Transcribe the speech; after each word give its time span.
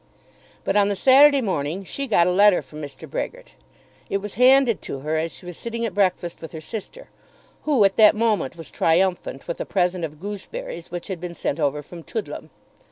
But 0.63 0.75
on 0.75 0.89
the 0.89 0.95
Saturday 0.95 1.41
morning 1.41 1.83
she 1.83 2.07
got 2.07 2.25
a 2.25 2.31
letter 2.31 2.63
from 2.63 2.81
Mr. 2.81 3.07
Brehgert. 3.07 3.53
It 4.09 4.17
was 4.17 4.33
handed 4.33 4.81
to 4.81 5.01
her 5.01 5.15
as 5.15 5.31
she 5.31 5.45
was 5.45 5.59
sitting 5.59 5.85
at 5.85 5.93
breakfast 5.93 6.41
with 6.41 6.53
her 6.53 6.59
sister, 6.59 7.11
who 7.65 7.83
at 7.83 7.97
that 7.97 8.15
moment 8.15 8.55
was 8.55 8.71
triumphant 8.71 9.47
with 9.47 9.61
a 9.61 9.65
present 9.65 10.03
of 10.03 10.19
gooseberries 10.19 10.89
which 10.89 11.05
had 11.07 11.21
been 11.21 11.35
sent 11.35 11.59
over 11.59 11.83
from 11.83 12.01
Toodlam. 12.01 12.49